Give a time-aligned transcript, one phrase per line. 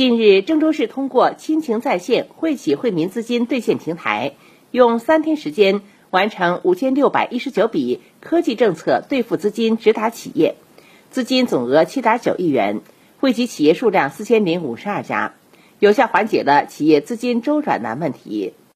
[0.00, 4.32] 近日，郑州市通过亲情在线惠企惠民资金兑现平台，
[4.70, 10.54] 用三天时间完成五千六百一十九笔科技政策兑付资金直达企业，
[11.10, 12.80] 资金总额七点九亿元，
[13.18, 15.34] 惠及企业数量四千零五十二家，
[15.80, 18.54] 有效缓解了企业资金周转难问题。